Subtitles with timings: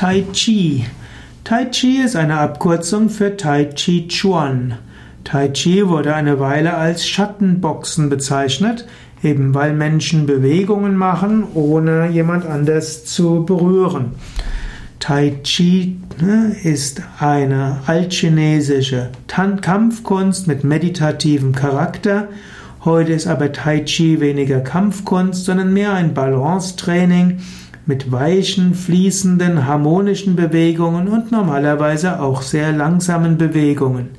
[0.00, 0.86] Tai Chi.
[1.44, 4.78] Tai Chi ist eine Abkürzung für Tai Chi Chuan.
[5.24, 8.86] Tai Chi wurde eine Weile als Schattenboxen bezeichnet,
[9.22, 14.12] eben weil Menschen Bewegungen machen, ohne jemand anders zu berühren.
[15.00, 22.28] Tai Chi ne, ist eine altchinesische Kampfkunst mit meditativem Charakter.
[22.86, 27.40] Heute ist aber Tai Chi weniger Kampfkunst, sondern mehr ein Balancetraining
[27.86, 34.10] mit weichen, fließenden, harmonischen Bewegungen und normalerweise auch sehr langsamen Bewegungen.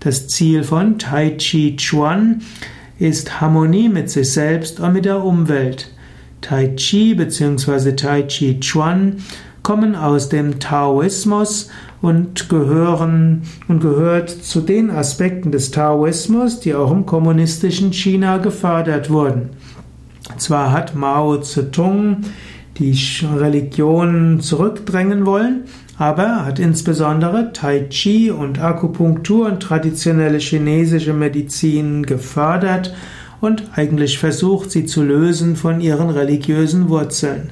[0.00, 2.42] Das Ziel von Tai Chi Chuan
[2.98, 5.90] ist Harmonie mit sich selbst und mit der Umwelt.
[6.40, 7.92] Tai Chi bzw.
[7.92, 9.16] Tai Chi Chuan
[9.62, 11.68] kommen aus dem Taoismus
[12.00, 19.10] und gehören und gehört zu den Aspekten des Taoismus, die auch im kommunistischen China gefördert
[19.10, 19.50] wurden.
[20.36, 22.18] Zwar hat Mao Zedong
[22.78, 22.98] die
[23.36, 25.64] Religion zurückdrängen wollen,
[25.98, 32.94] aber hat insbesondere Tai Chi und Akupunktur und traditionelle chinesische Medizin gefördert
[33.40, 37.50] und eigentlich versucht, sie zu lösen von ihren religiösen Wurzeln.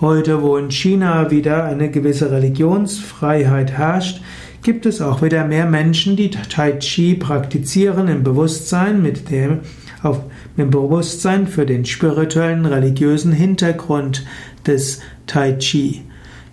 [0.00, 4.20] Heute, wo in China wieder eine gewisse Religionsfreiheit herrscht,
[4.62, 9.60] gibt es auch wieder mehr Menschen, die Tai Chi praktizieren im Bewusstsein mit dem
[10.02, 10.20] auf
[10.56, 14.24] dem Bewusstsein für den spirituellen religiösen Hintergrund
[14.66, 16.02] des Tai Chi.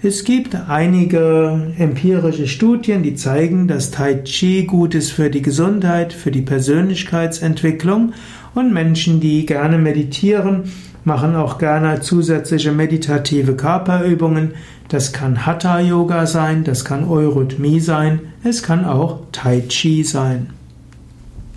[0.02, 6.12] Es gibt einige empirische Studien, die zeigen, dass Tai Chi gut ist für die Gesundheit,
[6.12, 8.14] für die Persönlichkeitsentwicklung
[8.54, 10.64] und Menschen, die gerne meditieren,
[11.06, 14.52] machen auch gerne zusätzliche meditative Körperübungen.
[14.90, 20.50] Das kann Hatha Yoga sein, das kann Eurythmie sein, es kann auch Tai Chi sein.